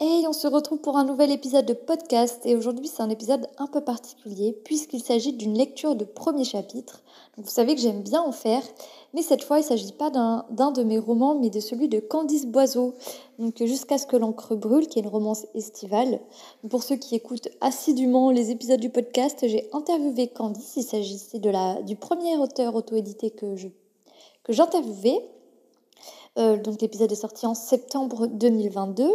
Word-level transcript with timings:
Hey, 0.00 0.26
on 0.26 0.32
se 0.32 0.48
retrouve 0.48 0.80
pour 0.80 0.96
un 0.96 1.04
nouvel 1.04 1.30
épisode 1.30 1.66
de 1.66 1.72
podcast 1.72 2.44
et 2.44 2.56
aujourd'hui 2.56 2.88
c'est 2.88 3.04
un 3.04 3.10
épisode 3.10 3.46
un 3.58 3.68
peu 3.68 3.80
particulier 3.80 4.52
puisqu'il 4.64 5.00
s'agit 5.00 5.34
d'une 5.34 5.56
lecture 5.56 5.94
de 5.94 6.04
premier 6.04 6.42
chapitre. 6.42 7.00
vous 7.36 7.48
savez 7.48 7.76
que 7.76 7.80
j'aime 7.80 8.02
bien 8.02 8.20
en 8.20 8.32
faire, 8.32 8.64
mais 9.12 9.22
cette 9.22 9.44
fois 9.44 9.58
il 9.58 9.62
ne 9.62 9.68
s'agit 9.68 9.92
pas 9.92 10.10
d'un 10.10 10.72
de 10.72 10.82
mes 10.82 10.98
romans 10.98 11.38
mais 11.38 11.48
de 11.48 11.60
celui 11.60 11.88
de 11.88 12.00
Candice 12.00 12.46
Boiseau, 12.46 12.94
donc 13.38 13.62
jusqu'à 13.64 13.96
ce 13.96 14.08
que 14.08 14.16
l'encre 14.16 14.56
brûle, 14.56 14.88
qui 14.88 14.98
est 14.98 15.02
une 15.02 15.08
romance 15.08 15.46
estivale. 15.54 16.18
Pour 16.68 16.82
ceux 16.82 16.96
qui 16.96 17.14
écoutent 17.14 17.48
assidûment 17.60 18.32
les 18.32 18.50
épisodes 18.50 18.80
du 18.80 18.90
podcast, 18.90 19.46
j'ai 19.46 19.70
interviewé 19.72 20.26
Candice, 20.26 20.72
il 20.74 20.82
s'agissait 20.82 21.38
du 21.38 21.94
premier 21.94 22.36
auteur 22.36 22.74
auto-édité 22.74 23.30
que 23.30 23.54
je 23.54 23.68
que 24.42 24.52
j'interviewais 24.52 25.22
euh, 26.36 26.56
donc 26.56 26.82
l'épisode 26.82 27.12
est 27.12 27.16
sorti 27.16 27.46
en 27.46 27.54
septembre 27.54 28.26
2022. 28.26 29.08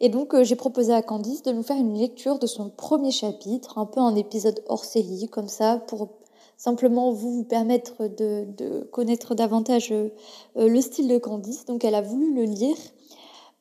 Et 0.00 0.08
donc 0.08 0.34
euh, 0.34 0.44
j'ai 0.44 0.56
proposé 0.56 0.92
à 0.94 1.02
Candice 1.02 1.42
de 1.42 1.52
nous 1.52 1.62
faire 1.62 1.76
une 1.76 1.98
lecture 1.98 2.38
de 2.38 2.46
son 2.46 2.70
premier 2.70 3.10
chapitre, 3.10 3.78
un 3.78 3.86
peu 3.86 4.00
un 4.00 4.16
épisode 4.16 4.62
hors 4.68 4.84
série, 4.84 5.28
comme 5.28 5.48
ça, 5.48 5.78
pour 5.86 6.08
simplement 6.56 7.12
vous, 7.12 7.32
vous 7.32 7.44
permettre 7.44 8.06
de, 8.06 8.88
connaître 8.92 9.34
davantage 9.34 9.92
euh, 9.92 10.08
le 10.56 10.80
style 10.80 11.08
de 11.08 11.18
Candice. 11.18 11.66
Donc 11.66 11.84
elle 11.84 11.94
a 11.94 12.02
voulu 12.02 12.34
le 12.34 12.44
lire. 12.44 12.76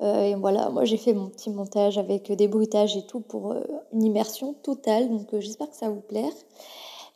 et 0.01 0.35
voilà, 0.35 0.69
moi 0.69 0.85
j'ai 0.85 0.97
fait 0.97 1.13
mon 1.13 1.27
petit 1.27 1.49
montage 1.49 1.97
avec 1.97 2.31
des 2.31 2.47
bruitages 2.47 2.97
et 2.97 3.05
tout 3.05 3.19
pour 3.19 3.53
une 3.93 4.03
immersion 4.03 4.53
totale. 4.63 5.09
Donc 5.09 5.27
j'espère 5.39 5.69
que 5.69 5.75
ça 5.75 5.87
va 5.87 5.93
vous 5.93 6.01
plaire. 6.01 6.31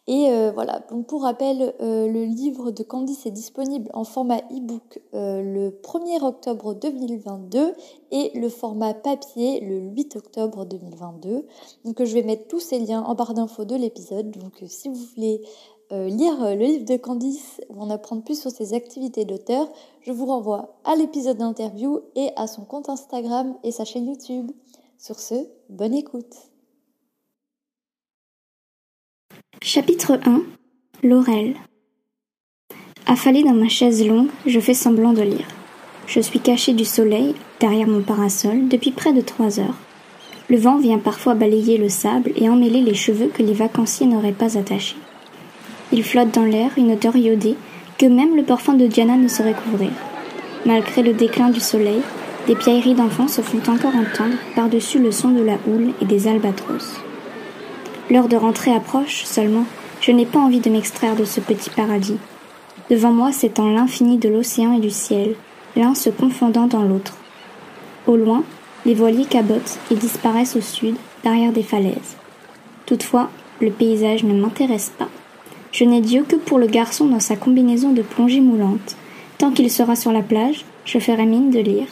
Et 0.09 0.30
euh, 0.30 0.52
voilà, 0.53 0.80
donc 0.89 1.05
pour 1.05 1.23
rappel, 1.23 1.73
euh, 1.81 2.08
le 2.08 2.23
livre 2.23 2.72
de 2.72 2.81
Candice 2.81 3.25
est 3.25 3.31
disponible 3.31 3.89
en 3.94 4.05
format 4.05 4.39
e-book 4.52 5.02
euh, 5.13 5.41
le 5.41 5.69
1er 5.69 6.23
octobre 6.23 6.73
2022 6.73 7.73
et 8.11 8.31
le 8.33 8.47
format 8.47 8.94
papier 8.94 9.59
le 9.59 9.80
8 9.80 10.16
octobre 10.16 10.63
2022. 10.63 11.45
Donc 11.83 12.03
je 12.03 12.13
vais 12.13 12.23
mettre 12.23 12.47
tous 12.47 12.61
ces 12.61 12.80
liens 12.80 13.03
en 13.03 13.16
barre 13.16 13.33
d'infos 13.33 13.66
de 13.66 13.75
l'épisode. 13.75 14.31
Donc 14.31 14.63
si 14.67 14.88
vous 14.88 15.05
voulez 15.16 15.41
lire 15.89 16.38
le 16.41 16.66
livre 16.66 16.85
de 16.85 16.97
Candice 16.97 17.61
ou 17.69 17.81
en 17.81 17.89
apprendre 17.89 18.22
plus 18.22 18.39
sur 18.39 18.52
ses 18.52 18.73
activités 18.73 19.23
d'auteur, 19.23 19.69
je 20.02 20.11
vous 20.11 20.25
renvoie 20.25 20.78
à 20.83 20.97
l'épisode 20.97 21.38
d'interview 21.38 22.02
et 22.16 22.31
à 22.35 22.47
son 22.47 22.63
compte 22.66 22.89
Instagram 22.89 23.55
et 23.63 23.72
sa 23.72 23.85
chaîne 23.85 24.08
YouTube. 24.08 24.52
Sur 24.97 25.19
ce, 25.19 25.35
bonne 25.69 25.94
écoute 25.94 26.35
Chapitre 29.70 30.18
1 30.26 30.44
Laurel 31.04 31.56
Affalée 33.06 33.44
dans 33.44 33.54
ma 33.54 33.68
chaise 33.68 34.08
longue, 34.08 34.30
je 34.46 34.62
fais 34.62 34.74
semblant 34.74 35.12
de 35.12 35.24
lire. 35.24 35.46
Je 36.08 36.22
suis 36.22 36.40
cachée 36.40 36.72
du 36.72 36.86
soleil, 36.86 37.36
derrière 37.59 37.90
mon 37.90 38.00
parasol, 38.00 38.70
depuis 38.70 38.92
près 38.92 39.12
de 39.12 39.20
trois 39.20 39.59
heures. 39.59 39.76
Le 40.48 40.56
vent 40.56 40.78
vient 40.78 41.00
parfois 41.00 41.36
balayer 41.36 41.78
le 41.78 41.90
sable 41.90 42.32
et 42.38 42.48
emmêler 42.48 42.80
les 42.80 42.94
cheveux 42.94 43.28
que 43.28 43.44
les 43.44 43.52
vacanciers 43.52 44.08
n'auraient 44.08 44.32
pas 44.32 44.58
attachés. 44.58 44.96
Il 45.91 46.02
flotte 46.06 46.34
dans 46.34 46.46
l'air 46.46 46.72
une 46.78 46.94
odeur 46.94 47.18
iodée 47.18 47.58
que 47.97 48.06
même 48.06 48.38
le 48.38 48.44
parfum 48.44 48.75
de 48.75 48.88
Diana 48.88 49.18
ne 49.18 49.28
saurait 49.28 49.53
couvrir. 49.53 49.91
Malgré 50.66 51.03
le 51.03 51.12
déclin 51.12 51.50
du 51.50 51.59
soleil, 51.59 52.00
des 52.47 52.56
pierreries 52.56 52.96
d'enfants 52.96 53.28
se 53.28 53.41
font 53.41 53.70
encore 53.70 53.97
entendre 53.97 54.38
par-dessus 54.56 55.00
le 55.00 55.12
son 55.12 55.31
de 55.31 55.44
la 55.44 55.58
houle 55.68 55.91
et 56.02 56.06
des 56.06 56.30
albatros. 56.30 57.02
L'heure 58.09 58.29
de 58.29 58.38
rentrer 58.38 58.73
approche 58.73 59.23
seulement. 59.25 59.66
Je 60.00 60.12
n'ai 60.12 60.25
pas 60.25 60.40
envie 60.40 60.62
de 60.62 60.69
m'extraire 60.69 61.16
de 61.16 61.25
ce 61.25 61.41
petit 61.41 61.69
paradis. 61.69 62.18
Devant 62.90 63.12
moi 63.12 63.31
s'étend 63.31 63.69
l'infini 63.69 64.18
de 64.18 64.29
l'océan 64.29 64.73
et 64.73 64.79
du 64.79 64.91
ciel, 64.91 65.35
l'un 65.75 65.94
se 65.94 66.09
confondant 66.09 66.67
dans 66.67 66.84
l'autre. 66.84 67.17
Au 68.06 68.16
loin, 68.16 68.44
les 68.85 68.94
voiliers 68.94 69.25
cabotent 69.25 69.79
et 69.91 69.96
disparaissent 69.96 70.56
au 70.56 70.62
sud, 70.62 70.96
derrière 71.23 71.51
des 71.51 71.63
falaises. 71.63 72.16
Toutefois, 72.85 73.29
le 73.59 73.72
paysage 73.72 74.23
ne 74.23 74.40
m'intéresse 74.40 74.94
pas. 74.97 75.09
Je 75.73 75.84
n'ai 75.84 76.00
Dieu 76.00 76.23
que 76.23 76.38
pour 76.38 76.59
le 76.59 76.67
garçon 76.67 77.07
dans 77.07 77.19
sa 77.19 77.35
combinaison 77.35 77.91
de 77.91 78.01
plongée 78.01 78.40
moulante. 78.40 78.96
Tant 79.38 79.51
qu'il 79.51 79.69
sera 79.69 79.97
sur 79.97 80.13
la 80.13 80.22
plage, 80.22 80.63
je 80.85 81.00
ferai 81.00 81.25
mine 81.25 81.51
de 81.51 81.59
lire. 81.59 81.88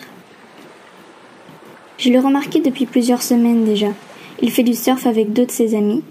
Je 1.97 2.09
l'ai 2.09 2.19
remarqué 2.19 2.61
depuis 2.61 2.85
plusieurs 2.85 3.21
semaines 3.21 3.65
déjà. 3.65 3.89
Il 4.41 4.51
fait 4.51 4.63
du 4.63 4.73
surf 4.73 5.05
avec 5.07 5.33
deux 5.33 5.45
de 5.45 5.51
ses 5.51 5.75
amis, 5.75 6.03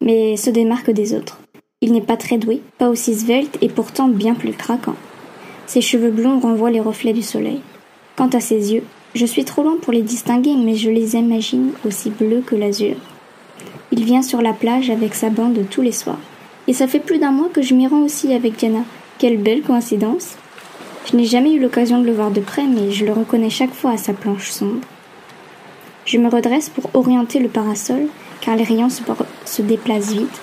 mais 0.00 0.36
se 0.36 0.50
démarque 0.50 0.90
des 0.90 1.14
autres. 1.14 1.40
Il 1.80 1.92
n'est 1.92 2.00
pas 2.00 2.16
très 2.16 2.38
doué, 2.38 2.60
pas 2.78 2.88
aussi 2.88 3.14
svelte 3.14 3.58
et 3.60 3.68
pourtant 3.68 4.08
bien 4.08 4.34
plus 4.34 4.52
craquant. 4.52 4.94
Ses 5.66 5.80
cheveux 5.80 6.10
blonds 6.10 6.38
renvoient 6.38 6.70
les 6.70 6.80
reflets 6.80 7.12
du 7.12 7.22
soleil. 7.22 7.60
Quant 8.16 8.28
à 8.28 8.40
ses 8.40 8.74
yeux, 8.74 8.84
je 9.14 9.26
suis 9.26 9.44
trop 9.44 9.62
loin 9.62 9.76
pour 9.80 9.92
les 9.92 10.02
distinguer, 10.02 10.54
mais 10.54 10.74
je 10.74 10.90
les 10.90 11.16
imagine 11.16 11.70
aussi 11.86 12.10
bleus 12.10 12.42
que 12.44 12.54
l'azur. 12.54 12.96
Il 13.90 14.04
vient 14.04 14.22
sur 14.22 14.42
la 14.42 14.52
plage 14.52 14.90
avec 14.90 15.14
sa 15.14 15.30
bande 15.30 15.58
tous 15.70 15.82
les 15.82 15.92
soirs. 15.92 16.20
Et 16.68 16.72
ça 16.72 16.86
fait 16.86 17.00
plus 17.00 17.18
d'un 17.18 17.32
mois 17.32 17.48
que 17.52 17.62
je 17.62 17.74
m'y 17.74 17.86
rends 17.86 18.04
aussi 18.04 18.32
avec 18.32 18.56
Diana. 18.56 18.84
Quelle 19.18 19.38
belle 19.38 19.62
coïncidence. 19.62 20.36
Je 21.10 21.16
n'ai 21.16 21.24
jamais 21.24 21.52
eu 21.52 21.60
l'occasion 21.60 22.00
de 22.00 22.06
le 22.06 22.12
voir 22.12 22.30
de 22.30 22.40
près, 22.40 22.66
mais 22.66 22.90
je 22.90 23.04
le 23.04 23.12
reconnais 23.12 23.50
chaque 23.50 23.74
fois 23.74 23.92
à 23.92 23.96
sa 23.96 24.12
planche 24.12 24.50
sombre. 24.50 24.80
Je 26.12 26.18
me 26.18 26.28
redresse 26.28 26.68
pour 26.68 26.90
orienter 26.92 27.38
le 27.38 27.48
parasol, 27.48 28.02
car 28.42 28.54
les 28.54 28.64
rayons 28.64 28.90
se, 28.90 29.62
déplacent 29.62 30.12
vite, 30.12 30.42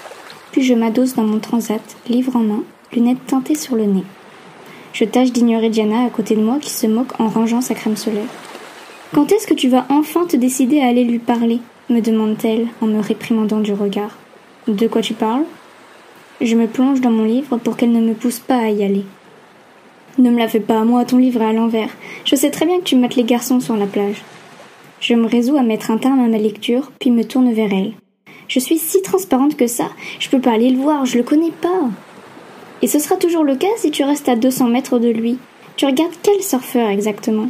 puis 0.52 0.64
je 0.64 0.74
m'adosse 0.74 1.14
dans 1.14 1.26
mon 1.26 1.38
transat, 1.38 1.80
livre 2.08 2.36
en 2.36 2.40
main, 2.40 2.64
lunettes 2.92 3.24
teintées 3.28 3.54
sur 3.54 3.76
le 3.76 3.86
nez. 3.86 4.04
Je 4.94 5.06
tâche 5.06 5.32
d'ignorer 5.32 5.70
Diana 5.70 6.06
à 6.06 6.10
côté 6.10 6.36
de 6.36 6.42
moi 6.42 6.58
qui 6.60 6.72
se 6.72 6.88
moque 6.88 7.20
en 7.20 7.28
rangeant 7.28 7.62
sa 7.62 7.76
crème 7.76 7.98
solaire. 7.98 8.32
Quand 9.14 9.32
est-ce 9.32 9.46
que 9.46 9.54
tu 9.54 9.70
vas 9.70 9.86
enfin 9.90 10.26
te 10.26 10.36
décider 10.36 10.82
à 10.82 10.88
aller 10.88 11.04
lui 11.04 11.20
parler? 11.20 11.60
me 11.92 12.02
demande-t-elle 12.02 12.66
en 12.82 12.88
me 12.88 13.00
réprimandant 13.00 13.60
du 13.60 13.74
regard. 13.74 14.18
De 14.68 14.88
quoi 14.88 15.04
tu 15.04 15.14
parles? 15.14 15.46
Je 16.42 16.56
me 16.56 16.66
plonge 16.66 17.00
dans 17.00 17.12
mon 17.12 17.26
livre 17.26 17.58
pour 17.58 17.78
qu'elle 17.78 17.92
ne 17.92 18.02
me 18.02 18.16
pousse 18.16 18.40
pas 18.40 18.58
à 18.58 18.70
y 18.70 18.84
aller. 18.84 19.06
Ne 20.18 20.32
me 20.32 20.40
la 20.40 20.48
fais 20.48 20.62
pas 20.62 20.84
moi, 20.84 21.06
ton 21.06 21.18
livre 21.18 21.44
à 21.44 21.54
l'envers. 21.54 21.92
Je 22.26 22.36
sais 22.36 22.50
très 22.50 22.66
bien 22.66 22.80
que 22.80 22.86
tu 22.86 22.96
mates 22.96 23.16
les 23.16 23.24
garçons 23.24 23.60
sur 23.60 23.78
la 23.78 23.86
plage. 23.86 24.24
Je 25.02 25.14
me 25.14 25.28
résous 25.28 25.58
à 25.58 25.64
mettre 25.64 25.92
un 25.92 25.98
terme 25.98 26.20
à 26.20 26.28
ma 26.28 26.38
lecture, 26.38 26.92
puis 27.00 27.10
me 27.10 27.24
tourne 27.24 27.54
vers 27.54 27.72
elle. 27.72 27.94
Je 28.50 28.60
suis 28.60 28.78
si 28.78 29.02
transparente 29.02 29.56
que 29.56 29.68
ça, 29.68 29.90
je 30.20 30.30
peux 30.30 30.42
pas 30.42 30.52
aller 30.52 30.70
le 30.70 30.82
voir, 30.82 31.06
je 31.06 31.18
le 31.18 31.24
connais 31.24 31.52
pas. 31.52 31.90
Et 32.82 32.88
ce 32.88 33.00
sera 33.00 33.16
toujours 33.16 33.44
le 33.44 33.56
cas 33.56 33.68
si 33.78 33.92
tu 33.92 34.04
restes 34.04 34.28
à 34.28 34.36
200 34.36 34.68
mètres 34.68 35.00
de 35.00 35.10
lui. 35.10 35.38
Tu 35.78 35.86
regardes 35.86 36.14
quel 36.22 36.42
surfeur 36.42 36.90
exactement? 36.90 37.50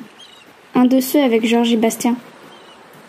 Un 0.76 0.86
de 0.86 1.00
ceux 1.00 1.22
avec 1.22 1.46
Georges 1.46 1.74
et 1.74 1.78
Bastien. 1.78 2.16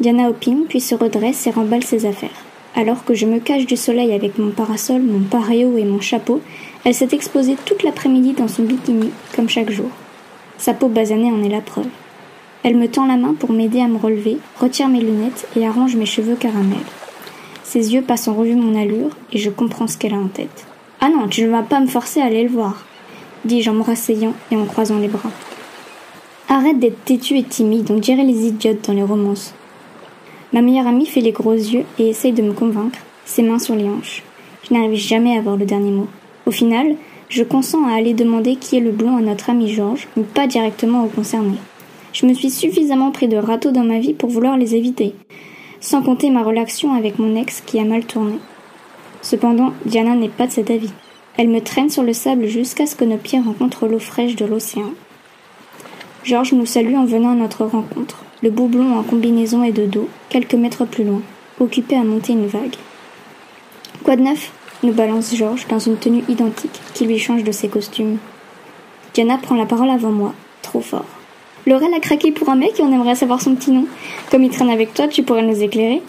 Diana 0.01 0.31
opine, 0.31 0.65
puis 0.69 0.81
se 0.81 0.95
redresse 0.95 1.47
et 1.47 1.51
remballe 1.51 1.85
ses 1.85 2.07
affaires. 2.07 2.31
Alors 2.75 3.05
que 3.05 3.15
je 3.15 3.27
me 3.27 3.41
cache 3.41 3.67
du 3.67 3.77
soleil 3.77 4.13
avec 4.13 4.39
mon 4.39 4.51
parasol, 4.51 5.03
mon 5.03 5.21
paréo 5.21 5.77
et 5.77 5.85
mon 5.85 6.01
chapeau, 6.01 6.41
elle 6.85 6.95
s'est 6.95 7.09
exposée 7.13 7.57
toute 7.67 7.83
l'après-midi 7.83 8.33
dans 8.33 8.49
son 8.49 8.63
bikini, 8.63 9.11
comme 9.37 9.49
chaque 9.49 9.71
jour. 9.71 9.91
Sa 10.57 10.73
peau 10.73 10.89
basanée 10.89 11.31
en 11.31 11.43
est 11.43 11.49
la 11.49 11.61
preuve. 11.61 11.89
Elle 12.63 12.77
me 12.77 12.89
tend 12.89 13.07
la 13.07 13.17
main 13.17 13.35
pour 13.35 13.53
m'aider 13.53 13.81
à 13.81 13.89
me 13.89 13.97
relever, 13.97 14.37
retire 14.59 14.89
mes 14.89 15.01
lunettes 15.01 15.49
et 15.57 15.67
arrange 15.67 15.97
mes 15.97 16.07
cheveux 16.07 16.37
caramel. 16.37 16.79
Ses 17.65 17.95
yeux 17.95 18.03
passent 18.03 18.29
en 18.29 18.35
revue 18.35 18.55
mon 18.55 18.79
allure 18.79 19.11
et 19.33 19.39
je 19.39 19.49
comprends 19.49 19.87
ce 19.87 19.97
qu'elle 19.97 20.13
a 20.13 20.19
en 20.19 20.29
tête. 20.29 20.67
Ah 21.01 21.09
non, 21.09 21.29
tu 21.29 21.45
ne 21.45 21.51
vas 21.51 21.63
pas 21.63 21.81
me 21.81 21.87
forcer 21.87 22.21
à 22.21 22.27
aller 22.27 22.43
le 22.43 22.51
voir, 22.51 22.85
dis-je 23.47 23.71
en 23.71 23.75
me 23.75 23.83
rasseyant 23.83 24.35
et 24.51 24.57
en 24.57 24.67
croisant 24.67 24.99
les 24.99 25.09
bras. 25.09 25.31
Arrête 26.49 26.79
d'être 26.79 27.05
têtu 27.05 27.39
et 27.39 27.45
timide, 27.45 27.91
on 27.91 27.99
dirait 27.99 28.25
les 28.25 28.47
idiotes 28.47 28.87
dans 28.87 28.93
les 28.93 29.03
romances. 29.03 29.55
Ma 30.53 30.61
meilleure 30.61 30.89
amie 30.89 31.07
fait 31.07 31.21
les 31.21 31.33
gros 31.33 31.55
yeux 31.55 31.85
et 31.99 32.09
essaye 32.09 32.33
de 32.33 32.43
me 32.43 32.53
convaincre, 32.53 32.99
ses 33.25 33.43
mains 33.43 33.61
sur 33.61 33.77
les 33.77 33.89
hanches. 33.89 34.23
Je 34.69 34.75
n'arrive 34.75 34.97
jamais 34.97 35.37
à 35.37 35.39
avoir 35.39 35.57
le 35.57 35.65
dernier 35.65 35.93
mot. 35.93 36.09
Au 36.45 36.51
final, 36.51 36.97
je 37.29 37.45
consens 37.45 37.87
à 37.87 37.95
aller 37.95 38.13
demander 38.13 38.57
qui 38.57 38.77
est 38.77 38.81
le 38.81 38.91
blond 38.91 39.17
à 39.17 39.21
notre 39.21 39.49
ami 39.49 39.73
Georges, 39.73 40.09
mais 40.17 40.25
pas 40.25 40.49
directement 40.49 41.05
au 41.05 41.09
concerné. 41.09 41.57
Je 42.21 42.27
me 42.27 42.35
suis 42.35 42.51
suffisamment 42.51 43.13
pris 43.13 43.29
de 43.29 43.39
râteaux 43.39 43.71
dans 43.71 43.85
ma 43.85 43.99
vie 43.99 44.13
pour 44.13 44.29
vouloir 44.29 44.59
les 44.59 44.75
éviter, 44.75 45.15
sans 45.81 46.03
compter 46.03 46.29
ma 46.29 46.43
relation 46.43 46.93
avec 46.93 47.19
mon 47.19 47.35
ex 47.35 47.63
qui 47.65 47.81
a 47.81 47.85
mal 47.85 48.05
tourné. 48.05 48.35
Cependant, 49.23 49.73
Diana 49.87 50.15
n'est 50.15 50.29
pas 50.29 50.47
de 50.47 50.53
cet 50.53 50.71
avis. 50.71 50.91
Elle 51.39 51.49
me 51.49 51.63
traîne 51.63 51.89
sur 51.89 52.03
le 52.03 52.13
sable 52.13 52.47
jusqu'à 52.47 52.85
ce 52.85 52.95
que 52.95 53.07
nos 53.07 53.17
pieds 53.17 53.41
rencontrent 53.41 53.87
l'eau 53.87 53.99
fraîche 53.99 54.37
de 54.37 54.45
l'océan. 54.45 54.93
Georges 56.23 56.53
nous 56.53 56.67
salue 56.67 56.95
en 56.95 57.07
venant 57.07 57.31
à 57.31 57.37
notre 57.37 57.65
rencontre, 57.65 58.23
le 58.43 58.51
boublon 58.51 58.99
en 58.99 59.03
combinaison 59.03 59.65
et 59.65 59.73
de 59.73 59.87
dos, 59.87 60.11
quelques 60.29 60.53
mètres 60.53 60.85
plus 60.85 61.05
loin, 61.05 61.23
occupé 61.59 61.97
à 61.97 62.05
monter 62.05 62.35
une 62.35 62.49
vague. 62.49 62.77
Quoi 64.05 64.17
de 64.17 64.23
neuf? 64.23 64.53
nous 64.83 64.93
balance 64.93 65.35
Georges 65.35 65.67
dans 65.69 65.79
une 65.79 65.97
tenue 65.97 66.25
identique 66.29 66.81
qui 66.93 67.07
lui 67.07 67.19
change 67.19 67.45
de 67.45 67.53
ses 67.53 67.69
costumes. 67.69 68.19
Diana 69.15 69.39
prend 69.39 69.55
la 69.55 69.67
parole 69.67 69.91
avant 69.91 70.13
moi, 70.13 70.35
trop 70.61 70.81
fort. 70.81 71.20
Laurel 71.67 71.93
a 71.95 72.01
craqué 72.01 72.33
pour 72.33 72.49
un 72.49 72.57
mec 72.57 72.79
et 72.79 72.83
on 72.83 72.93
aimerait 72.93 73.15
savoir 73.15 73.41
son 73.41 73.55
petit 73.55 73.71
nom. 73.71 73.87
Comme 74.31 74.45
il 74.45 74.51
traîne 74.51 74.71
avec 74.71 74.95
toi, 74.95 75.09
tu 75.09 75.23
pourrais 75.23 75.43
nous 75.43 75.63
éclairer 75.63 76.03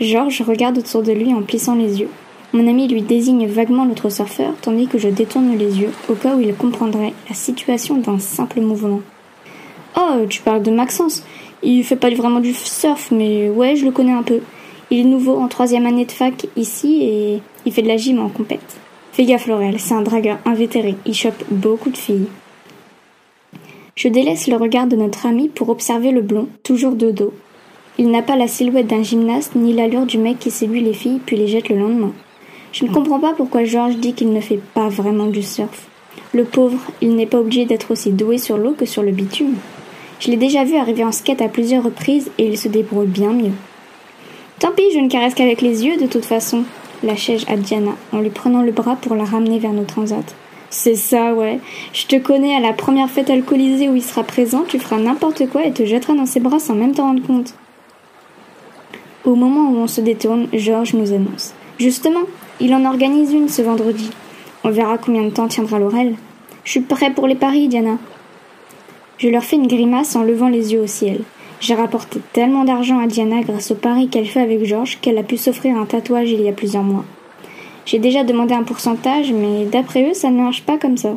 Georges 0.00 0.42
regarde 0.42 0.78
autour 0.78 1.02
de 1.02 1.12
lui 1.12 1.32
en 1.32 1.42
plissant 1.42 1.74
les 1.74 2.00
yeux. 2.00 2.08
Mon 2.52 2.68
ami 2.68 2.86
lui 2.86 3.02
désigne 3.02 3.46
vaguement 3.46 3.84
l'autre 3.84 4.10
surfeur, 4.10 4.54
tandis 4.60 4.86
que 4.86 4.98
je 4.98 5.08
détourne 5.08 5.56
les 5.56 5.78
yeux, 5.78 5.90
au 6.08 6.14
cas 6.14 6.34
où 6.36 6.40
il 6.40 6.54
comprendrait 6.54 7.12
la 7.28 7.34
situation 7.34 7.96
d'un 7.96 8.18
simple 8.18 8.60
mouvement. 8.60 9.00
Oh, 9.98 10.24
tu 10.28 10.42
parles 10.42 10.62
de 10.62 10.70
Maxence. 10.70 11.22
Il 11.62 11.82
fait 11.84 11.96
pas 11.96 12.10
vraiment 12.10 12.40
du 12.40 12.54
surf, 12.54 13.10
mais 13.10 13.48
ouais, 13.48 13.76
je 13.76 13.84
le 13.84 13.90
connais 13.90 14.12
un 14.12 14.22
peu. 14.22 14.40
Il 14.90 15.00
est 15.00 15.04
nouveau 15.04 15.36
en 15.36 15.48
troisième 15.48 15.86
année 15.86 16.04
de 16.04 16.12
fac 16.12 16.46
ici 16.56 17.02
et 17.02 17.42
il 17.64 17.72
fait 17.72 17.82
de 17.82 17.88
la 17.88 17.96
gym 17.96 18.20
en 18.20 18.28
compète. 18.28 18.76
Fais 19.12 19.24
gaffe, 19.24 19.46
Laurel, 19.46 19.80
c'est 19.80 19.94
un 19.94 20.02
dragueur 20.02 20.38
invétéré. 20.44 20.94
Il 21.06 21.14
chope 21.14 21.42
beaucoup 21.50 21.90
de 21.90 21.96
filles. 21.96 22.28
Je 23.96 24.08
délaisse 24.08 24.46
le 24.46 24.56
regard 24.56 24.86
de 24.86 24.94
notre 24.94 25.24
ami 25.24 25.48
pour 25.48 25.70
observer 25.70 26.10
le 26.10 26.20
blond, 26.20 26.48
toujours 26.62 26.96
de 26.96 27.10
dos. 27.10 27.32
Il 27.96 28.10
n'a 28.10 28.20
pas 28.20 28.36
la 28.36 28.46
silhouette 28.46 28.88
d'un 28.88 29.02
gymnaste 29.02 29.54
ni 29.54 29.72
l'allure 29.72 30.04
du 30.04 30.18
mec 30.18 30.38
qui 30.38 30.50
séduit 30.50 30.82
les 30.82 30.92
filles 30.92 31.22
puis 31.24 31.38
les 31.38 31.48
jette 31.48 31.70
le 31.70 31.78
lendemain. 31.78 32.12
Je 32.72 32.84
ne 32.84 32.92
comprends 32.92 33.18
pas 33.18 33.32
pourquoi 33.32 33.64
Georges 33.64 33.96
dit 33.96 34.12
qu'il 34.12 34.34
ne 34.34 34.40
fait 34.40 34.60
pas 34.74 34.90
vraiment 34.90 35.28
du 35.28 35.42
surf. 35.42 35.88
Le 36.34 36.44
pauvre, 36.44 36.78
il 37.00 37.16
n'est 37.16 37.24
pas 37.24 37.38
obligé 37.38 37.64
d'être 37.64 37.90
aussi 37.90 38.10
doué 38.10 38.36
sur 38.36 38.58
l'eau 38.58 38.72
que 38.72 38.84
sur 38.84 39.02
le 39.02 39.12
bitume. 39.12 39.54
Je 40.20 40.30
l'ai 40.30 40.36
déjà 40.36 40.64
vu 40.64 40.76
arriver 40.76 41.02
en 41.02 41.12
skate 41.12 41.40
à 41.40 41.48
plusieurs 41.48 41.84
reprises 41.84 42.30
et 42.36 42.46
il 42.46 42.58
se 42.58 42.68
débrouille 42.68 43.06
bien 43.06 43.32
mieux. 43.32 43.54
Tant 44.58 44.72
pis, 44.72 44.92
je 44.92 44.98
ne 44.98 45.08
caresse 45.08 45.34
qu'avec 45.34 45.62
les 45.62 45.86
yeux 45.86 45.96
de 45.96 46.06
toute 46.06 46.26
façon, 46.26 46.64
lâchai-je 47.02 47.50
à 47.50 47.56
Diana 47.56 47.92
en 48.12 48.20
lui 48.20 48.28
prenant 48.28 48.60
le 48.60 48.72
bras 48.72 48.96
pour 48.96 49.14
la 49.14 49.24
ramener 49.24 49.58
vers 49.58 49.72
nos 49.72 49.84
transats. 49.84 50.34
C'est 50.78 50.94
ça, 50.94 51.32
ouais. 51.32 51.58
Je 51.94 52.06
te 52.06 52.16
connais 52.16 52.54
à 52.54 52.60
la 52.60 52.74
première 52.74 53.08
fête 53.08 53.30
alcoolisée 53.30 53.88
où 53.88 53.96
il 53.96 54.02
sera 54.02 54.22
présent, 54.22 54.62
tu 54.68 54.78
feras 54.78 54.98
n'importe 54.98 55.48
quoi 55.48 55.64
et 55.64 55.72
te 55.72 55.86
jetteras 55.86 56.12
dans 56.12 56.26
ses 56.26 56.38
bras 56.38 56.58
sans 56.58 56.74
même 56.74 56.92
t'en 56.92 57.04
rendre 57.04 57.26
compte. 57.26 57.54
Au 59.24 59.36
moment 59.36 59.70
où 59.70 59.78
on 59.78 59.86
se 59.86 60.02
détourne, 60.02 60.48
Georges 60.52 60.92
nous 60.92 61.14
annonce. 61.14 61.54
Justement, 61.78 62.24
il 62.60 62.74
en 62.74 62.84
organise 62.84 63.32
une 63.32 63.48
ce 63.48 63.62
vendredi. 63.62 64.10
On 64.64 64.70
verra 64.70 64.98
combien 64.98 65.22
de 65.22 65.30
temps 65.30 65.48
tiendra 65.48 65.78
Laurel. 65.78 66.14
Je 66.64 66.72
suis 66.72 66.80
prêt 66.80 67.10
pour 67.10 67.26
les 67.26 67.36
paris, 67.36 67.68
Diana. 67.68 67.96
Je 69.16 69.30
leur 69.30 69.44
fais 69.44 69.56
une 69.56 69.68
grimace 69.68 70.14
en 70.14 70.24
levant 70.24 70.48
les 70.48 70.74
yeux 70.74 70.82
au 70.82 70.86
ciel. 70.86 71.20
J'ai 71.58 71.74
rapporté 71.74 72.20
tellement 72.34 72.64
d'argent 72.64 72.98
à 72.98 73.06
Diana 73.06 73.40
grâce 73.40 73.70
au 73.70 73.76
pari 73.76 74.08
qu'elle 74.08 74.26
fait 74.26 74.40
avec 74.40 74.66
Georges 74.66 74.98
qu'elle 75.00 75.16
a 75.16 75.22
pu 75.22 75.38
s'offrir 75.38 75.74
un 75.78 75.86
tatouage 75.86 76.30
il 76.30 76.42
y 76.42 76.50
a 76.50 76.52
plusieurs 76.52 76.84
mois. 76.84 77.06
J'ai 77.86 78.00
déjà 78.00 78.24
demandé 78.24 78.52
un 78.52 78.64
pourcentage, 78.64 79.32
mais 79.32 79.64
d'après 79.64 80.10
eux, 80.10 80.14
ça 80.14 80.30
ne 80.30 80.42
marche 80.42 80.64
pas 80.64 80.76
comme 80.76 80.96
ça. 80.96 81.16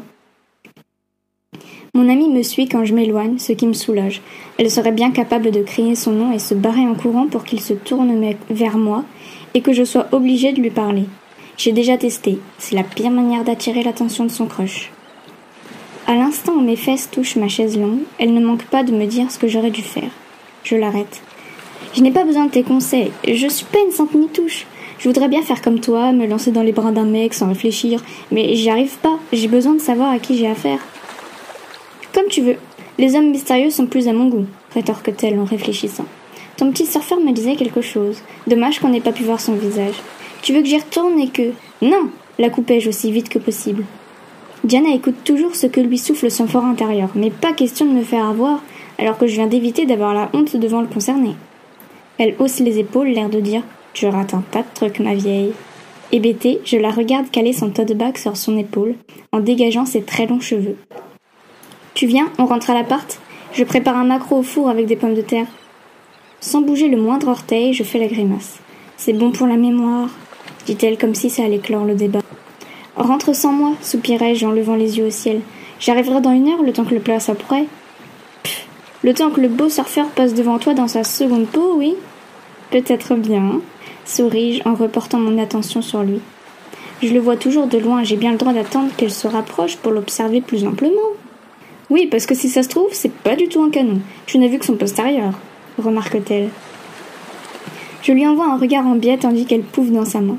Mon 1.95 2.07
amie 2.07 2.29
me 2.29 2.43
suit 2.43 2.69
quand 2.69 2.85
je 2.85 2.93
m'éloigne, 2.93 3.39
ce 3.39 3.53
qui 3.53 3.65
me 3.65 3.73
soulage. 3.73 4.21
Elle 4.59 4.69
serait 4.69 4.91
bien 4.91 5.09
capable 5.09 5.49
de 5.49 5.63
crier 5.63 5.95
son 5.95 6.11
nom 6.11 6.31
et 6.31 6.37
se 6.37 6.53
barrer 6.53 6.87
en 6.87 6.93
courant 6.93 7.27
pour 7.27 7.43
qu'il 7.43 7.59
se 7.59 7.73
tourne 7.73 8.35
vers 8.51 8.77
moi 8.77 9.03
et 9.55 9.61
que 9.61 9.73
je 9.73 9.83
sois 9.83 10.07
obligée 10.11 10.53
de 10.53 10.61
lui 10.61 10.69
parler. 10.69 11.05
J'ai 11.57 11.71
déjà 11.71 11.97
testé. 11.97 12.37
C'est 12.59 12.75
la 12.75 12.83
pire 12.83 13.09
manière 13.09 13.43
d'attirer 13.43 13.83
l'attention 13.83 14.23
de 14.23 14.31
son 14.31 14.45
crush. 14.45 14.91
À 16.05 16.13
l'instant 16.13 16.53
où 16.53 16.61
mes 16.61 16.75
fesses 16.75 17.09
touchent 17.11 17.35
ma 17.35 17.47
chaise 17.47 17.77
longue, 17.77 18.01
elle 18.19 18.33
ne 18.33 18.45
manque 18.45 18.65
pas 18.65 18.83
de 18.83 18.91
me 18.91 19.05
dire 19.05 19.31
ce 19.31 19.39
que 19.39 19.47
j'aurais 19.47 19.71
dû 19.71 19.81
faire. 19.81 20.11
Je 20.63 20.75
l'arrête. 20.75 21.21
Je 21.95 22.01
n'ai 22.01 22.11
pas 22.11 22.23
besoin 22.23 22.45
de 22.45 22.51
tes 22.51 22.63
conseils. 22.63 23.11
Je 23.27 23.47
suis 23.47 23.65
pas 23.65 23.79
une 23.79 23.91
sainte 23.91 24.11
touche. 24.33 24.67
Je 24.99 25.07
voudrais 25.07 25.29
bien 25.29 25.41
faire 25.41 25.61
comme 25.61 25.79
toi, 25.79 26.11
me 26.11 26.27
lancer 26.27 26.51
dans 26.51 26.61
les 26.61 26.73
bras 26.73 26.91
d'un 26.91 27.05
mec 27.05 27.33
sans 27.33 27.47
réfléchir, 27.47 28.03
mais 28.31 28.53
j'y 28.55 28.69
arrive 28.69 28.97
pas. 28.97 29.17
J'ai 29.31 29.47
besoin 29.47 29.73
de 29.73 29.79
savoir 29.79 30.11
à 30.11 30.19
qui 30.19 30.37
j'ai 30.37 30.47
affaire. 30.47 30.79
Comme 32.13 32.27
tu 32.27 32.41
veux. 32.41 32.57
Les 32.97 33.15
hommes 33.15 33.31
mystérieux 33.31 33.69
sont 33.69 33.85
plus 33.85 34.09
à 34.09 34.13
mon 34.13 34.27
goût, 34.27 34.45
rétorque-t-elle 34.73 35.39
en 35.39 35.45
réfléchissant. 35.45 36.03
Ton 36.57 36.69
petit 36.69 36.85
surfeur 36.85 37.21
me 37.21 37.31
disait 37.31 37.55
quelque 37.55 37.79
chose. 37.79 38.21
Dommage 38.45 38.79
qu'on 38.79 38.89
n'ait 38.89 38.99
pas 38.99 39.13
pu 39.13 39.23
voir 39.23 39.39
son 39.39 39.53
visage. 39.53 39.95
Tu 40.41 40.51
veux 40.51 40.61
que 40.61 40.67
j'y 40.67 40.77
retourne 40.77 41.17
et 41.17 41.29
que. 41.29 41.53
Non 41.81 42.09
la 42.39 42.49
coupai-je 42.49 42.89
aussi 42.89 43.11
vite 43.11 43.29
que 43.29 43.37
possible. 43.37 43.83
Diana 44.63 44.89
écoute 44.93 45.23
toujours 45.25 45.55
ce 45.55 45.67
que 45.67 45.81
lui 45.81 45.97
souffle 45.97 46.31
son 46.31 46.47
fort 46.47 46.63
intérieur, 46.63 47.09
mais 47.15 47.31
pas 47.31 47.53
question 47.53 47.85
de 47.85 47.91
me 47.91 48.03
faire 48.03 48.25
avoir 48.25 48.61
alors 48.97 49.17
que 49.17 49.27
je 49.27 49.35
viens 49.35 49.47
d'éviter 49.47 49.85
d'avoir 49.85 50.13
la 50.13 50.29
honte 50.33 50.55
devant 50.55 50.81
le 50.81 50.87
concerné. 50.87 51.35
Elle 52.17 52.35
hausse 52.39 52.59
les 52.59 52.79
épaules, 52.79 53.09
l'air 53.09 53.29
de 53.29 53.39
dire 53.39 53.63
Tu 53.93 54.07
rates 54.07 54.33
un 54.33 54.43
tas 54.51 54.61
de 54.61 54.67
trucs, 54.73 54.99
ma 54.99 55.13
vieille. 55.13 55.53
Hébétée, 56.11 56.59
je 56.65 56.77
la 56.77 56.91
regarde 56.91 57.29
caler 57.29 57.53
son 57.53 57.69
tote 57.69 57.93
bag 57.93 58.17
sur 58.17 58.35
son 58.35 58.57
épaule, 58.57 58.95
en 59.31 59.39
dégageant 59.39 59.85
ses 59.85 60.01
très 60.01 60.25
longs 60.25 60.39
cheveux. 60.39 60.77
Tu 61.93 62.07
viens, 62.07 62.29
on 62.37 62.45
rentre 62.45 62.69
à 62.69 62.73
l'appart? 62.73 63.19
Je 63.53 63.63
prépare 63.63 63.97
un 63.97 64.05
macro 64.05 64.37
au 64.37 64.43
four 64.43 64.69
avec 64.69 64.85
des 64.85 64.95
pommes 64.95 65.15
de 65.15 65.21
terre. 65.21 65.47
Sans 66.39 66.61
bouger 66.61 66.87
le 66.87 66.97
moindre 66.97 67.27
orteil, 67.27 67.73
je 67.73 67.83
fais 67.83 67.99
la 67.99 68.07
grimace. 68.07 68.59
C'est 68.97 69.13
bon 69.13 69.31
pour 69.31 69.47
la 69.47 69.57
mémoire, 69.57 70.09
dit-elle 70.65 70.97
comme 70.97 71.15
si 71.15 71.29
ça 71.29 71.43
allait 71.43 71.59
clore 71.59 71.85
le 71.85 71.95
débat. 71.95 72.21
Rentre 72.95 73.35
sans 73.35 73.51
moi, 73.51 73.73
soupirai-je 73.81 74.45
en 74.45 74.51
levant 74.51 74.75
les 74.75 74.97
yeux 74.97 75.05
au 75.05 75.11
ciel. 75.11 75.41
J'arriverai 75.79 76.21
dans 76.21 76.31
une 76.31 76.49
heure, 76.49 76.63
le 76.63 76.73
temps 76.73 76.85
que 76.85 76.93
le 76.93 76.99
plat 76.99 77.19
soit 77.19 77.35
prêt. 77.35 77.65
le 79.01 79.13
temps 79.13 79.29
que 79.29 79.41
le 79.41 79.47
beau 79.47 79.69
surfeur 79.69 80.07
passe 80.09 80.33
devant 80.33 80.59
toi 80.59 80.73
dans 80.73 80.87
sa 80.87 81.03
seconde 81.03 81.47
peau, 81.47 81.75
oui? 81.77 81.95
Peut-être 82.71 83.15
bien, 83.15 83.61
souris-je 84.09 84.67
en 84.67 84.73
reportant 84.73 85.19
mon 85.19 85.41
attention 85.41 85.81
sur 85.81 86.03
lui. 86.03 86.19
Je 87.01 87.13
le 87.13 87.19
vois 87.19 87.37
toujours 87.37 87.67
de 87.67 87.77
loin, 87.77 88.03
j'ai 88.03 88.17
bien 88.17 88.31
le 88.31 88.37
droit 88.37 88.53
d'attendre 88.53 88.91
qu'elle 88.97 89.11
se 89.11 89.27
rapproche 89.27 89.77
pour 89.77 89.91
l'observer 89.91 90.41
plus 90.41 90.65
amplement. 90.65 91.13
Oui, 91.89 92.07
parce 92.07 92.25
que 92.25 92.35
si 92.35 92.49
ça 92.49 92.63
se 92.63 92.69
trouve, 92.69 92.89
c'est 92.91 93.11
pas 93.11 93.35
du 93.35 93.47
tout 93.47 93.61
un 93.63 93.69
canon. 93.69 94.01
Tu 94.25 94.37
n'as 94.37 94.47
vu 94.47 94.59
que 94.59 94.65
son 94.65 94.75
postérieur, 94.75 95.33
remarque-t-elle. 95.77 96.49
Je 98.01 98.11
lui 98.11 98.27
envoie 98.27 98.51
un 98.51 98.57
regard 98.57 98.85
en 98.85 98.95
biais 98.95 99.17
tandis 99.17 99.45
qu'elle 99.45 99.61
pouffe 99.61 99.91
dans 99.91 100.05
sa 100.05 100.21
main. 100.21 100.37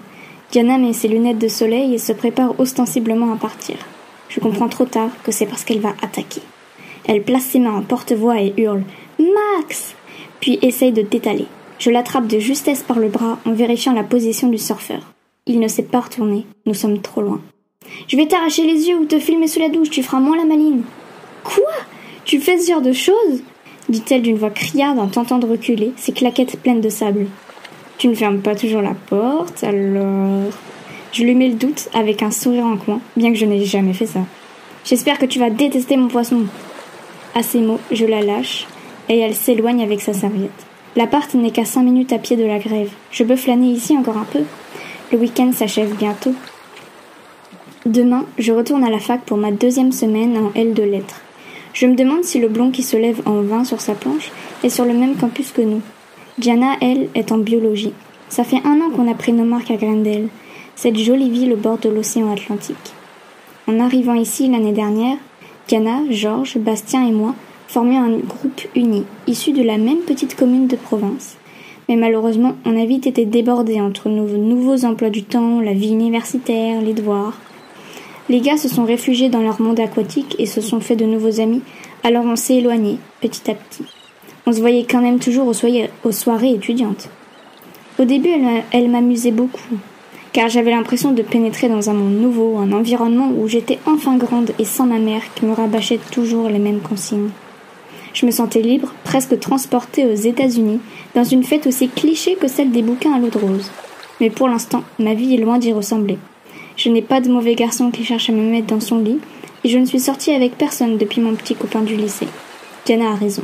Diana 0.50 0.78
met 0.78 0.92
ses 0.92 1.08
lunettes 1.08 1.38
de 1.38 1.48
soleil 1.48 1.94
et 1.94 1.98
se 1.98 2.12
prépare 2.12 2.58
ostensiblement 2.58 3.32
à 3.32 3.36
partir. 3.36 3.76
Je 4.28 4.40
comprends 4.40 4.68
trop 4.68 4.84
tard 4.84 5.10
que 5.24 5.32
c'est 5.32 5.46
parce 5.46 5.64
qu'elle 5.64 5.80
va 5.80 5.94
attaquer. 6.02 6.42
Elle 7.06 7.22
place 7.22 7.44
ses 7.44 7.58
mains 7.58 7.76
en 7.76 7.82
porte-voix 7.82 8.40
et 8.40 8.52
hurle 8.56 8.82
Max 9.18 9.94
puis 10.40 10.58
essaye 10.62 10.92
de 10.92 11.02
t'étaler. 11.02 11.46
Je 11.80 11.88
l'attrape 11.88 12.26
de 12.26 12.38
justesse 12.38 12.82
par 12.82 12.98
le 12.98 13.08
bras 13.08 13.38
en 13.46 13.52
vérifiant 13.52 13.94
la 13.94 14.04
position 14.04 14.48
du 14.48 14.58
surfeur. 14.58 15.00
Il 15.46 15.60
ne 15.60 15.66
s'est 15.66 15.82
pas 15.82 16.00
retourné, 16.00 16.44
nous 16.66 16.74
sommes 16.74 17.00
trop 17.00 17.22
loin. 17.22 17.40
Je 18.06 18.18
vais 18.18 18.26
t'arracher 18.26 18.66
les 18.66 18.86
yeux 18.86 18.98
ou 18.98 19.06
te 19.06 19.18
filmer 19.18 19.48
sous 19.48 19.60
la 19.60 19.70
douche, 19.70 19.88
tu 19.88 20.02
feras 20.02 20.20
moins 20.20 20.36
la 20.36 20.44
maline. 20.44 20.82
Quoi? 21.42 21.72
Tu 22.26 22.38
fais 22.38 22.58
ce 22.58 22.70
genre 22.70 22.82
de 22.82 22.92
choses? 22.92 23.42
Dit-elle 23.88 24.20
d'une 24.20 24.36
voix 24.36 24.50
criarde 24.50 24.98
en 24.98 25.08
tentant 25.08 25.38
de 25.38 25.46
reculer, 25.46 25.92
ses 25.96 26.12
claquettes 26.12 26.60
pleines 26.60 26.82
de 26.82 26.90
sable. 26.90 27.28
Tu 27.96 28.08
ne 28.08 28.14
fermes 28.14 28.42
pas 28.42 28.54
toujours 28.54 28.82
la 28.82 28.94
porte, 29.08 29.64
alors? 29.64 30.52
Je 31.12 31.24
lui 31.24 31.34
mets 31.34 31.48
le 31.48 31.54
doute 31.54 31.88
avec 31.94 32.22
un 32.22 32.30
sourire 32.30 32.66
en 32.66 32.76
coin, 32.76 33.00
bien 33.16 33.32
que 33.32 33.38
je 33.38 33.46
n'ai 33.46 33.64
jamais 33.64 33.94
fait 33.94 34.06
ça. 34.06 34.20
J'espère 34.84 35.18
que 35.18 35.24
tu 35.24 35.38
vas 35.38 35.48
détester 35.48 35.96
mon 35.96 36.08
poisson. 36.08 36.42
À 37.34 37.42
ces 37.42 37.60
mots, 37.60 37.80
je 37.90 38.04
la 38.04 38.20
lâche, 38.20 38.66
et 39.08 39.18
elle 39.18 39.34
s'éloigne 39.34 39.82
avec 39.82 40.02
sa 40.02 40.12
serviette. 40.12 40.66
L'appart 40.96 41.32
n'est 41.34 41.52
qu'à 41.52 41.64
cinq 41.64 41.82
minutes 41.82 42.12
à 42.12 42.18
pied 42.18 42.36
de 42.36 42.44
la 42.44 42.58
grève. 42.58 42.90
Je 43.12 43.22
peux 43.22 43.36
flâner 43.36 43.68
ici 43.68 43.96
encore 43.96 44.18
un 44.18 44.26
peu. 44.32 44.42
Le 45.12 45.18
week-end 45.18 45.52
s'achève 45.52 45.94
bientôt. 45.96 46.34
Demain, 47.86 48.26
je 48.38 48.52
retourne 48.52 48.84
à 48.84 48.90
la 48.90 48.98
fac 48.98 49.22
pour 49.22 49.36
ma 49.36 49.52
deuxième 49.52 49.92
semaine 49.92 50.36
en 50.36 50.52
L 50.54 50.74
de 50.74 50.82
lettres. 50.82 51.20
Je 51.72 51.86
me 51.86 51.94
demande 51.94 52.24
si 52.24 52.40
le 52.40 52.48
blond 52.48 52.72
qui 52.72 52.82
se 52.82 52.96
lève 52.96 53.22
en 53.24 53.42
vain 53.42 53.64
sur 53.64 53.80
sa 53.80 53.94
planche 53.94 54.30
est 54.64 54.68
sur 54.68 54.84
le 54.84 54.92
même 54.92 55.16
campus 55.16 55.52
que 55.52 55.62
nous. 55.62 55.80
Diana, 56.38 56.76
elle, 56.80 57.08
est 57.14 57.32
en 57.32 57.38
biologie. 57.38 57.92
Ça 58.28 58.44
fait 58.44 58.60
un 58.64 58.80
an 58.80 58.90
qu'on 58.90 59.10
a 59.10 59.14
pris 59.14 59.32
nos 59.32 59.44
marques 59.44 59.70
à 59.70 59.76
Grendel, 59.76 60.28
cette 60.74 60.98
jolie 60.98 61.30
ville 61.30 61.52
au 61.52 61.56
bord 61.56 61.78
de 61.78 61.88
l'océan 61.88 62.32
Atlantique. 62.32 62.76
En 63.68 63.78
arrivant 63.78 64.14
ici 64.14 64.48
l'année 64.48 64.72
dernière, 64.72 65.16
Diana, 65.68 66.00
Georges, 66.10 66.58
Bastien 66.58 67.06
et 67.06 67.12
moi 67.12 67.34
formions 67.70 68.02
un 68.02 68.16
groupe 68.18 68.62
uni, 68.74 69.04
issu 69.28 69.52
de 69.52 69.62
la 69.62 69.78
même 69.78 70.00
petite 70.00 70.34
commune 70.34 70.66
de 70.66 70.74
province. 70.74 71.36
Mais 71.88 71.94
malheureusement, 71.94 72.56
on 72.64 72.76
a 72.76 72.84
vite 72.84 73.06
été 73.06 73.24
débordés 73.24 73.80
entre 73.80 74.08
nos 74.08 74.26
nouveaux 74.26 74.84
emplois 74.84 75.08
du 75.08 75.22
temps, 75.22 75.60
la 75.60 75.72
vie 75.72 75.90
universitaire, 75.90 76.82
les 76.82 76.94
devoirs. 76.94 77.38
Les 78.28 78.40
gars 78.40 78.56
se 78.56 78.68
sont 78.68 78.84
réfugiés 78.84 79.28
dans 79.28 79.40
leur 79.40 79.60
monde 79.60 79.78
aquatique 79.78 80.34
et 80.40 80.46
se 80.46 80.60
sont 80.60 80.80
fait 80.80 80.96
de 80.96 81.04
nouveaux 81.04 81.40
amis, 81.40 81.62
alors 82.02 82.24
on 82.24 82.34
s'est 82.34 82.56
éloignés, 82.56 82.98
petit 83.20 83.48
à 83.48 83.54
petit. 83.54 83.84
On 84.46 84.52
se 84.52 84.58
voyait 84.58 84.86
quand 84.88 85.00
même 85.00 85.20
toujours 85.20 85.46
aux, 85.46 85.52
soirées, 86.12 86.50
étudiantes. 86.50 87.08
Au 88.00 88.04
début, 88.04 88.30
elle 88.72 88.90
m'amusait 88.90 89.30
beaucoup, 89.30 89.76
car 90.32 90.48
j'avais 90.48 90.72
l'impression 90.72 91.12
de 91.12 91.22
pénétrer 91.22 91.68
dans 91.68 91.88
un 91.88 91.94
monde 91.94 92.20
nouveau, 92.20 92.58
un 92.58 92.72
environnement 92.72 93.30
où 93.30 93.46
j'étais 93.46 93.78
enfin 93.86 94.16
grande 94.16 94.50
et 94.58 94.64
sans 94.64 94.86
ma 94.86 94.98
mère 94.98 95.22
qui 95.36 95.44
me 95.44 95.52
rabâchait 95.52 96.00
toujours 96.10 96.48
les 96.48 96.58
mêmes 96.58 96.80
consignes. 96.80 97.30
Je 98.12 98.26
me 98.26 98.30
sentais 98.30 98.62
libre, 98.62 98.94
presque 99.04 99.38
transportée 99.38 100.06
aux 100.06 100.14
États-Unis, 100.14 100.80
dans 101.14 101.24
une 101.24 101.44
fête 101.44 101.66
aussi 101.66 101.88
cliché 101.88 102.34
que 102.34 102.48
celle 102.48 102.72
des 102.72 102.82
bouquins 102.82 103.12
à 103.12 103.18
l'eau 103.18 103.28
de 103.28 103.38
rose. 103.38 103.70
Mais 104.20 104.30
pour 104.30 104.48
l'instant, 104.48 104.82
ma 104.98 105.14
vie 105.14 105.34
est 105.34 105.38
loin 105.38 105.58
d'y 105.58 105.72
ressembler. 105.72 106.18
Je 106.76 106.88
n'ai 106.88 107.02
pas 107.02 107.20
de 107.20 107.30
mauvais 107.30 107.54
garçon 107.54 107.90
qui 107.90 108.04
cherche 108.04 108.30
à 108.30 108.32
me 108.32 108.50
mettre 108.50 108.66
dans 108.66 108.80
son 108.80 108.98
lit, 108.98 109.18
et 109.64 109.68
je 109.68 109.78
ne 109.78 109.84
suis 109.84 110.00
sortie 110.00 110.32
avec 110.32 110.56
personne 110.56 110.98
depuis 110.98 111.20
mon 111.20 111.34
petit 111.34 111.54
copain 111.54 111.82
du 111.82 111.96
lycée. 111.96 112.28
Diana 112.84 113.12
a 113.12 113.14
raison. 113.14 113.42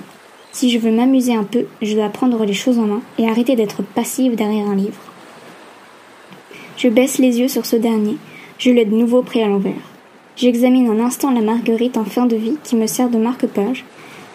Si 0.53 0.71
je 0.71 0.79
veux 0.79 0.91
m'amuser 0.91 1.35
un 1.35 1.45
peu, 1.45 1.67
je 1.83 1.95
dois 1.95 2.09
prendre 2.09 2.45
les 2.45 2.55
choses 2.55 2.79
en 2.79 2.87
main 2.87 3.03
et 3.19 3.29
arrêter 3.29 3.57
d'être 3.57 3.83
passive 3.83 4.37
derrière 4.37 4.67
un 4.67 4.75
livre. 4.75 5.01
Je 6.79 6.89
baisse 6.89 7.19
les 7.19 7.39
yeux 7.39 7.49
sur 7.49 7.67
ce 7.67 7.77
dernier, 7.77 8.17
je 8.59 8.71
l'ai 8.71 8.87
de 8.87 8.95
nouveau 8.95 9.23
pris 9.23 9.43
à 9.43 9.49
l'envers. 9.49 9.75
J'examine 10.37 10.89
un 10.89 11.01
instant 11.05 11.31
la 11.31 11.41
marguerite 11.41 11.97
en 11.97 12.05
fin 12.05 12.27
de 12.27 12.37
vie 12.37 12.57
qui 12.65 12.77
me 12.77 12.87
sert 12.87 13.11
de 13.11 13.19
marque-page, 13.19 13.85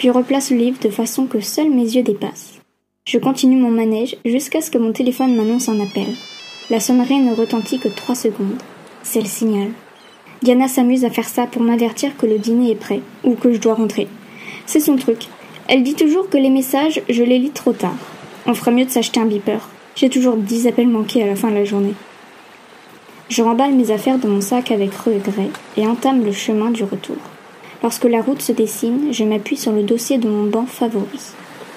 puis 0.01 0.10
replace 0.10 0.50
le 0.50 0.58
livre 0.58 0.79
de 0.81 0.89
façon 0.89 1.27
que 1.27 1.41
seuls 1.41 1.70
mes 1.70 1.84
yeux 1.84 2.01
dépassent. 2.01 2.60
Je 3.05 3.20
continue 3.20 3.58
mon 3.58 3.70
manège 3.70 4.17
jusqu'à 4.25 4.60
ce 4.60 4.72
que 4.72 4.79
mon 4.79 4.93
téléphone 4.93 5.36
m'annonce 5.36 5.70
un 5.70 5.79
appel. 5.79 6.08
La 6.72 6.79
sonnerie 6.79 7.20
ne 7.20 7.36
retentit 7.36 7.77
que 7.77 7.88
trois 7.88 8.15
secondes. 8.15 8.58
C'est 9.03 9.22
le 9.22 9.27
signal. 9.27 9.67
Diana 10.41 10.67
s'amuse 10.67 11.05
à 11.05 11.12
faire 11.12 11.29
ça 11.29 11.46
pour 11.46 11.62
m'avertir 11.62 12.17
que 12.17 12.25
le 12.25 12.39
dîner 12.39 12.72
est 12.72 12.75
prêt, 12.75 13.01
ou 13.24 13.36
que 13.36 13.53
je 13.53 13.60
dois 13.60 13.75
rentrer. 13.75 14.08
C'est 14.65 14.79
son 14.79 14.96
truc. 14.96 15.27
Elle 15.67 15.84
dit 15.84 15.93
toujours 15.93 16.29
que 16.29 16.38
les 16.39 16.50
messages, 16.50 17.03
je 17.08 17.22
les 17.22 17.38
lis 17.38 17.51
trop 17.51 17.74
tard. 17.74 17.93
On 18.48 18.55
ferait 18.55 18.72
mieux 18.72 18.86
de 18.86 18.89
s'acheter 18.89 19.20
un 19.20 19.27
beeper. 19.27 19.70
J'ai 19.93 20.10
toujours 20.10 20.36
dix 20.36 20.65
appels 20.65 20.88
manqués 20.88 21.22
à 21.22 21.27
la 21.27 21.36
fin 21.36 21.51
de 21.51 21.58
la 21.58 21.65
journée. 21.65 21.93
Je 23.29 23.43
remballe 23.43 23.75
mes 23.75 23.91
affaires 23.91 24.17
dans 24.17 24.29
mon 24.29 24.41
sac 24.41 24.72
avec 24.72 24.96
regret 24.96 25.51
et 25.77 25.86
entame 25.86 26.25
le 26.25 26.31
chemin 26.31 26.72
du 26.72 26.84
retour. 26.84 27.17
Lorsque 27.83 28.05
la 28.05 28.21
route 28.21 28.41
se 28.41 28.51
dessine, 28.51 29.11
je 29.11 29.23
m'appuie 29.23 29.57
sur 29.57 29.71
le 29.71 29.83
dossier 29.83 30.17
de 30.19 30.29
mon 30.29 30.43
banc 30.43 30.65
favori. 30.65 31.19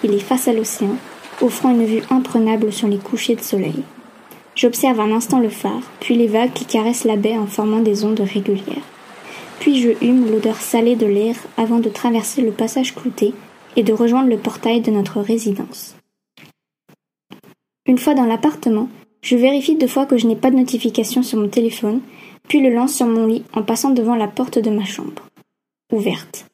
Il 0.02 0.12
est 0.12 0.18
face 0.18 0.48
à 0.48 0.52
l'océan, 0.52 0.96
offrant 1.40 1.70
une 1.70 1.86
vue 1.86 2.02
imprenable 2.10 2.72
sur 2.72 2.88
les 2.88 2.98
couchers 2.98 3.36
de 3.36 3.40
soleil. 3.40 3.82
J'observe 4.54 5.00
un 5.00 5.12
instant 5.12 5.40
le 5.40 5.48
phare, 5.48 5.82
puis 6.00 6.14
les 6.14 6.26
vagues 6.26 6.52
qui 6.52 6.66
caressent 6.66 7.04
la 7.04 7.16
baie 7.16 7.38
en 7.38 7.46
formant 7.46 7.80
des 7.80 8.04
ondes 8.04 8.20
régulières. 8.20 8.84
Puis 9.60 9.80
je 9.80 9.90
hume 10.04 10.30
l'odeur 10.30 10.60
salée 10.60 10.94
de 10.94 11.06
l'air 11.06 11.36
avant 11.56 11.78
de 11.78 11.88
traverser 11.88 12.42
le 12.42 12.52
passage 12.52 12.94
clouté 12.94 13.32
et 13.76 13.82
de 13.82 13.92
rejoindre 13.92 14.28
le 14.28 14.36
portail 14.36 14.80
de 14.82 14.90
notre 14.90 15.20
résidence. 15.20 15.96
Une 17.86 17.98
fois 17.98 18.14
dans 18.14 18.26
l'appartement, 18.26 18.88
je 19.22 19.36
vérifie 19.36 19.76
deux 19.76 19.86
fois 19.86 20.04
que 20.04 20.18
je 20.18 20.26
n'ai 20.26 20.36
pas 20.36 20.50
de 20.50 20.56
notification 20.56 21.22
sur 21.22 21.38
mon 21.38 21.48
téléphone, 21.48 22.00
puis 22.46 22.60
le 22.60 22.68
lance 22.74 22.94
sur 22.94 23.06
mon 23.06 23.26
lit 23.26 23.44
en 23.54 23.62
passant 23.62 23.90
devant 23.90 24.16
la 24.16 24.28
porte 24.28 24.58
de 24.58 24.70
ma 24.70 24.84
chambre. 24.84 25.22
Ouverte. 25.94 26.46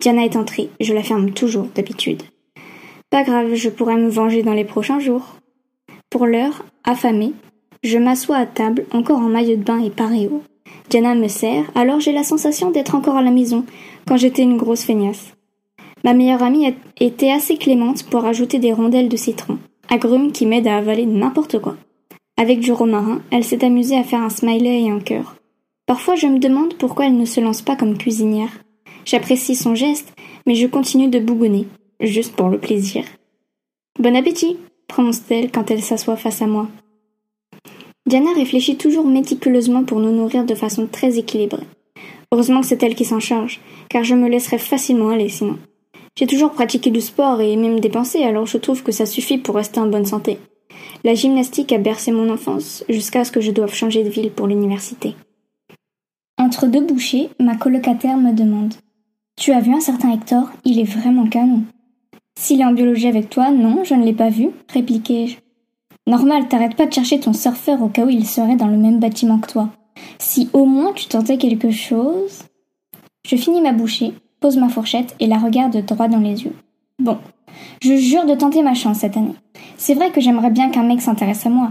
Diana 0.00 0.24
est 0.24 0.34
entrée, 0.34 0.70
je 0.80 0.92
la 0.92 1.04
ferme 1.04 1.30
toujours 1.30 1.68
d'habitude. 1.72 2.24
Pas 3.10 3.22
grave, 3.22 3.54
je 3.54 3.68
pourrai 3.68 3.94
me 3.94 4.08
venger 4.08 4.42
dans 4.42 4.54
les 4.54 4.64
prochains 4.64 4.98
jours. 4.98 5.36
Pour 6.10 6.26
l'heure, 6.26 6.64
affamée, 6.82 7.32
je 7.84 7.96
m'assois 7.96 8.38
à 8.38 8.46
table, 8.46 8.86
encore 8.90 9.18
en 9.18 9.28
maillot 9.28 9.54
de 9.54 9.62
bain 9.62 9.78
et 9.78 9.90
paréo. 9.90 10.42
Diana 10.90 11.14
me 11.14 11.28
sert, 11.28 11.70
alors 11.76 12.00
j'ai 12.00 12.10
la 12.10 12.24
sensation 12.24 12.72
d'être 12.72 12.96
encore 12.96 13.16
à 13.16 13.22
la 13.22 13.30
maison, 13.30 13.64
quand 14.08 14.16
j'étais 14.16 14.42
une 14.42 14.56
grosse 14.56 14.82
feignasse. 14.82 15.32
Ma 16.02 16.12
meilleure 16.12 16.42
amie 16.42 16.74
était 16.98 17.30
assez 17.30 17.56
clémente 17.56 18.02
pour 18.02 18.24
ajouter 18.24 18.58
des 18.58 18.72
rondelles 18.72 19.08
de 19.08 19.16
citron, 19.16 19.58
agrumes 19.88 20.32
qui 20.32 20.44
m'aident 20.44 20.66
à 20.66 20.78
avaler 20.78 21.06
n'importe 21.06 21.60
quoi. 21.60 21.76
Avec 22.36 22.58
du 22.58 22.72
romarin, 22.72 23.22
elle 23.30 23.44
s'est 23.44 23.64
amusée 23.64 23.96
à 23.96 24.02
faire 24.02 24.22
un 24.22 24.28
smiley 24.28 24.82
et 24.82 24.90
un 24.90 24.98
cœur. 24.98 25.36
Parfois 25.86 26.16
je 26.16 26.26
me 26.26 26.40
demande 26.40 26.74
pourquoi 26.74 27.06
elle 27.06 27.16
ne 27.16 27.24
se 27.24 27.40
lance 27.40 27.62
pas 27.62 27.76
comme 27.76 27.96
cuisinière. 27.96 28.50
J'apprécie 29.08 29.56
son 29.56 29.74
geste, 29.74 30.12
mais 30.46 30.54
je 30.54 30.66
continue 30.66 31.08
de 31.08 31.18
bougonner, 31.18 31.66
juste 31.98 32.36
pour 32.36 32.50
le 32.50 32.58
plaisir. 32.58 33.04
Bon 33.98 34.14
appétit 34.14 34.58
prononce-t-elle 34.86 35.50
quand 35.50 35.70
elle 35.70 35.80
s'assoit 35.80 36.16
face 36.16 36.42
à 36.42 36.46
moi. 36.46 36.68
Diana 38.06 38.34
réfléchit 38.34 38.76
toujours 38.76 39.06
méticuleusement 39.06 39.82
pour 39.82 40.00
nous 40.00 40.12
nourrir 40.12 40.44
de 40.44 40.54
façon 40.54 40.86
très 40.86 41.16
équilibrée. 41.16 41.64
Heureusement 42.32 42.60
que 42.60 42.66
c'est 42.66 42.82
elle 42.82 42.94
qui 42.94 43.06
s'en 43.06 43.18
charge, 43.18 43.60
car 43.88 44.04
je 44.04 44.14
me 44.14 44.28
laisserais 44.28 44.58
facilement 44.58 45.08
aller 45.08 45.30
sinon. 45.30 45.58
J'ai 46.18 46.26
toujours 46.26 46.52
pratiqué 46.52 46.90
du 46.90 47.00
sport 47.00 47.40
et 47.40 47.56
même 47.56 47.80
dépensé, 47.80 48.22
alors 48.24 48.44
je 48.44 48.58
trouve 48.58 48.82
que 48.82 48.92
ça 48.92 49.06
suffit 49.06 49.38
pour 49.38 49.54
rester 49.54 49.80
en 49.80 49.86
bonne 49.86 50.04
santé. 50.04 50.38
La 51.02 51.14
gymnastique 51.14 51.72
a 51.72 51.78
bercé 51.78 52.12
mon 52.12 52.28
enfance 52.28 52.84
jusqu'à 52.90 53.24
ce 53.24 53.32
que 53.32 53.40
je 53.40 53.52
doive 53.52 53.72
changer 53.72 54.04
de 54.04 54.10
ville 54.10 54.32
pour 54.32 54.46
l'université. 54.46 55.16
Entre 56.36 56.66
deux 56.66 56.84
bouchées, 56.84 57.30
ma 57.40 57.56
colocataire 57.56 58.18
me 58.18 58.34
demande 58.34 58.74
Tu 59.38 59.52
as 59.52 59.60
vu 59.60 59.72
un 59.72 59.78
certain 59.78 60.12
Hector? 60.12 60.50
Il 60.64 60.80
est 60.80 60.84
vraiment 60.98 61.28
canon. 61.28 61.62
S'il 62.36 62.60
est 62.60 62.64
en 62.64 62.72
biologie 62.72 63.06
avec 63.06 63.30
toi, 63.30 63.52
non, 63.52 63.84
je 63.84 63.94
ne 63.94 64.04
l'ai 64.04 64.12
pas 64.12 64.30
vu, 64.30 64.48
répliquai-je. 64.68 65.36
Normal, 66.08 66.48
t'arrêtes 66.48 66.74
pas 66.74 66.86
de 66.86 66.92
chercher 66.92 67.20
ton 67.20 67.32
surfeur 67.32 67.80
au 67.80 67.88
cas 67.88 68.04
où 68.04 68.08
il 68.08 68.26
serait 68.26 68.56
dans 68.56 68.66
le 68.66 68.76
même 68.76 68.98
bâtiment 68.98 69.38
que 69.38 69.48
toi. 69.48 69.68
Si 70.18 70.50
au 70.52 70.64
moins 70.64 70.92
tu 70.92 71.06
tentais 71.06 71.38
quelque 71.38 71.70
chose. 71.70 72.42
Je 73.24 73.36
finis 73.36 73.60
ma 73.60 73.72
bouchée, 73.72 74.12
pose 74.40 74.56
ma 74.56 74.68
fourchette 74.68 75.14
et 75.20 75.28
la 75.28 75.38
regarde 75.38 75.84
droit 75.84 76.08
dans 76.08 76.18
les 76.18 76.42
yeux. 76.42 76.56
Bon, 76.98 77.18
je 77.80 77.94
jure 77.94 78.26
de 78.26 78.34
tenter 78.34 78.62
ma 78.62 78.74
chance 78.74 78.98
cette 78.98 79.16
année. 79.16 79.36
C'est 79.76 79.94
vrai 79.94 80.10
que 80.10 80.20
j'aimerais 80.20 80.50
bien 80.50 80.70
qu'un 80.70 80.82
mec 80.82 81.00
s'intéresse 81.00 81.46
à 81.46 81.50
moi. 81.50 81.70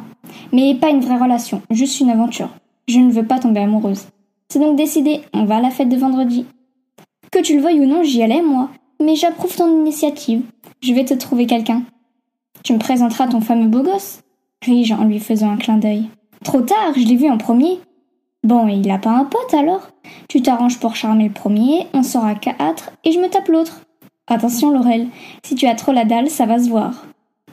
Mais 0.53 0.73
pas 0.75 0.89
une 0.89 1.01
vraie 1.01 1.21
relation, 1.21 1.61
juste 1.69 1.99
une 1.99 2.11
aventure. 2.11 2.49
Je 2.87 2.99
ne 2.99 3.11
veux 3.11 3.25
pas 3.25 3.39
tomber 3.39 3.59
amoureuse. 3.59 4.07
C'est 4.47 4.59
donc 4.59 4.77
décidé, 4.77 5.19
on 5.33 5.43
va 5.43 5.57
à 5.57 5.61
la 5.61 5.69
fête 5.69 5.89
de 5.89 5.97
vendredi. 5.97 6.45
Que 7.37 7.43
tu 7.43 7.55
le 7.55 7.61
veuilles 7.61 7.81
ou 7.81 7.85
non, 7.85 8.01
j'y 8.01 8.23
allais, 8.23 8.41
moi. 8.41 8.71
Mais 8.99 9.15
j'approuve 9.15 9.55
ton 9.55 9.81
initiative. 9.81 10.41
Je 10.81 10.91
vais 10.91 11.05
te 11.05 11.13
trouver 11.13 11.45
quelqu'un. 11.45 11.83
Tu 12.63 12.73
me 12.73 12.79
présenteras 12.79 13.27
ton 13.27 13.41
fameux 13.41 13.67
beau 13.67 13.83
gosse 13.83 14.21
ris-je 14.65 14.95
en 14.95 15.03
lui 15.03 15.19
faisant 15.19 15.51
un 15.51 15.57
clin 15.57 15.77
d'œil. 15.77 16.09
Trop 16.43 16.61
tard, 16.61 16.93
je 16.95 17.05
l'ai 17.05 17.15
vu 17.15 17.29
en 17.29 17.37
premier. 17.37 17.79
Bon, 18.43 18.67
il 18.67 18.89
a 18.89 18.97
pas 18.97 19.11
un 19.11 19.25
pote 19.25 19.53
alors? 19.53 19.91
Tu 20.27 20.41
t'arranges 20.41 20.79
pour 20.79 20.95
charmer 20.95 21.27
le 21.27 21.33
premier, 21.33 21.85
on 21.93 22.01
sera 22.01 22.33
quatre, 22.33 22.91
et 23.03 23.11
je 23.11 23.19
me 23.19 23.29
tape 23.29 23.49
l'autre. 23.49 23.81
Attention, 24.25 24.71
Laurel, 24.71 25.05
si 25.45 25.53
tu 25.53 25.67
as 25.67 25.75
trop 25.75 25.91
la 25.91 26.05
dalle, 26.05 26.31
ça 26.31 26.47
va 26.47 26.57
se 26.57 26.69
voir 26.69 27.05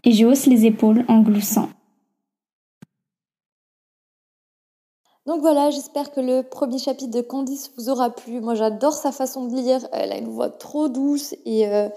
et 0.05 0.13
je 0.13 0.25
hausse 0.25 0.47
les 0.47 0.65
épaules 0.65 1.05
en 1.09 1.21
gloussant. 1.21 1.69
Donc 5.27 5.41
voilà, 5.41 5.71
j'espère 5.71 6.13
que 6.13 6.21
le 6.21 6.43
premier 6.43 6.79
chapitre 6.79 7.17
de 7.17 7.23
Candice 7.23 7.71
vous 7.79 7.89
aura 7.89 8.11
plu. 8.11 8.43
Moi 8.43 8.55
j'adore 8.55 8.93
sa 8.93 9.11
façon 9.11 9.47
de 9.47 9.55
lire, 9.57 9.81
elle 9.93 10.13
a 10.13 10.19
une 10.19 10.29
voix 10.29 10.51
trop 10.51 10.89
douce 10.89 11.35
et, 11.47 11.67
euh, 11.67 11.89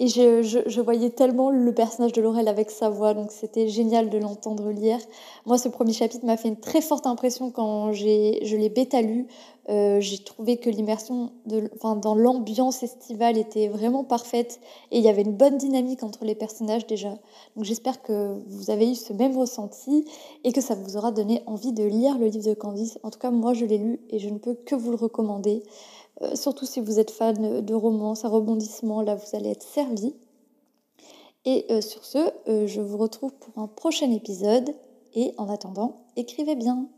et 0.00 0.08
je, 0.08 0.80
voyais 0.80 1.10
tellement 1.10 1.50
le 1.50 1.72
personnage 1.72 2.12
de 2.12 2.20
Laurel 2.20 2.48
avec 2.48 2.72
sa 2.72 2.88
voix, 2.88 3.14
donc 3.14 3.30
c'était 3.30 3.68
génial 3.68 4.10
de 4.10 4.18
l'entendre 4.18 4.70
lire. 4.70 4.98
Moi, 5.46 5.56
ce 5.56 5.68
premier 5.68 5.92
chapitre 5.92 6.26
m'a 6.26 6.36
fait 6.36 6.48
une 6.48 6.58
très 6.58 6.80
forte 6.80 7.06
impression 7.06 7.52
quand 7.52 7.92
je 7.92 8.04
l'ai 8.56 8.68
bêta 8.68 9.02
lu. 9.02 9.28
Euh, 9.70 10.00
j'ai 10.00 10.18
trouvé 10.18 10.58
que 10.58 10.68
l'immersion 10.68 11.32
enfin, 11.76 11.96
dans 11.96 12.14
l'ambiance 12.14 12.82
estivale 12.82 13.38
était 13.38 13.68
vraiment 13.68 14.04
parfaite 14.04 14.60
et 14.90 14.98
il 14.98 15.04
y 15.04 15.08
avait 15.08 15.22
une 15.22 15.32
bonne 15.32 15.56
dynamique 15.56 16.02
entre 16.02 16.24
les 16.24 16.34
personnages 16.34 16.86
déjà. 16.86 17.10
Donc 17.56 17.64
j'espère 17.64 18.02
que 18.02 18.42
vous 18.46 18.70
avez 18.70 18.90
eu 18.90 18.94
ce 18.94 19.14
même 19.14 19.38
ressenti 19.38 20.04
et 20.42 20.52
que 20.52 20.60
ça 20.60 20.74
vous 20.74 20.96
aura 20.96 21.12
donné 21.12 21.42
envie 21.46 21.72
de 21.72 21.84
lire 21.84 22.18
le 22.18 22.26
livre 22.26 22.46
de 22.46 22.54
Candice. 22.54 22.98
En 23.04 23.10
tout 23.10 23.18
cas, 23.18 23.30
moi, 23.30 23.54
je 23.54 23.64
l'ai 23.64 23.78
lu 23.78 24.00
et 24.10 24.18
je 24.18 24.28
ne 24.28 24.38
peux 24.38 24.54
que 24.54 24.74
vous 24.74 24.90
le 24.90 24.96
recommander. 24.96 25.62
Euh, 26.22 26.34
surtout 26.36 26.66
si 26.66 26.80
vous 26.80 27.00
êtes 27.00 27.10
fan 27.10 27.60
de 27.60 27.74
romance, 27.74 28.24
à 28.24 28.28
rebondissement, 28.28 29.02
là 29.02 29.16
vous 29.16 29.36
allez 29.36 29.50
être 29.50 29.62
servi. 29.62 30.14
Et 31.44 31.66
euh, 31.70 31.80
sur 31.80 32.04
ce, 32.04 32.18
euh, 32.48 32.66
je 32.66 32.80
vous 32.80 32.96
retrouve 32.96 33.32
pour 33.34 33.62
un 33.62 33.66
prochain 33.66 34.10
épisode. 34.10 34.70
Et 35.16 35.32
en 35.38 35.48
attendant, 35.48 36.06
écrivez 36.16 36.56
bien. 36.56 36.88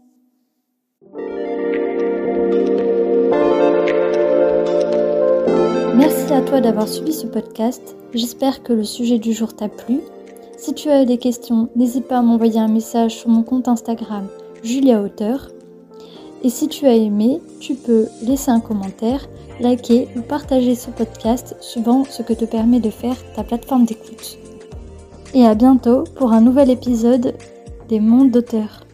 Merci 5.94 6.32
à 6.32 6.40
toi 6.40 6.60
d'avoir 6.60 6.88
suivi 6.88 7.12
ce 7.12 7.26
podcast. 7.26 7.96
J'espère 8.14 8.62
que 8.62 8.72
le 8.72 8.84
sujet 8.84 9.18
du 9.18 9.32
jour 9.32 9.54
t'a 9.54 9.68
plu. 9.68 10.00
Si 10.56 10.72
tu 10.72 10.88
as 10.88 11.04
des 11.04 11.18
questions, 11.18 11.68
n'hésite 11.76 12.08
pas 12.08 12.18
à 12.18 12.22
m'envoyer 12.22 12.60
un 12.60 12.68
message 12.68 13.16
sur 13.16 13.28
mon 13.28 13.42
compte 13.42 13.68
Instagram 13.68 14.28
Julia 14.62 15.02
Auteur 15.02 15.50
et 16.46 16.48
si 16.48 16.68
tu 16.68 16.86
as 16.86 16.94
aimé, 16.94 17.40
tu 17.58 17.74
peux 17.74 18.06
laisser 18.22 18.52
un 18.52 18.60
commentaire, 18.60 19.26
liker 19.58 20.06
ou 20.14 20.20
partager 20.20 20.76
ce 20.76 20.90
podcast 20.90 21.56
suivant 21.58 22.04
ce 22.04 22.22
que 22.22 22.34
te 22.34 22.44
permet 22.44 22.78
de 22.78 22.88
faire 22.88 23.16
ta 23.34 23.42
plateforme 23.42 23.84
d'écoute. 23.84 24.38
Et 25.34 25.44
à 25.44 25.56
bientôt 25.56 26.04
pour 26.14 26.32
un 26.32 26.40
nouvel 26.40 26.70
épisode 26.70 27.34
des 27.88 27.98
mondes 27.98 28.30
d'auteurs. 28.30 28.85